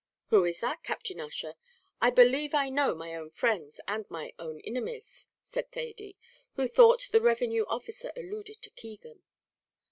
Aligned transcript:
"Who 0.29 0.45
is 0.45 0.61
that, 0.61 0.81
Captain 0.81 1.19
Ussher? 1.19 1.53
I 2.01 2.09
believe 2.09 2.55
I 2.55 2.69
know 2.69 2.95
my 2.95 3.13
own 3.13 3.29
friends 3.29 3.79
and 3.87 4.03
my 4.09 4.33
own 4.39 4.59
inimies," 4.61 5.27
said 5.43 5.71
Thady, 5.71 6.17
who 6.55 6.67
thought 6.67 7.09
the 7.11 7.21
revenue 7.21 7.65
officer 7.67 8.11
alluded 8.15 8.63
to 8.63 8.71
Keegan. 8.71 9.21